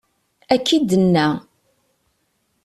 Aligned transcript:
Akka 0.53 0.71
i 0.75 0.79
d-tenna. 0.81 1.27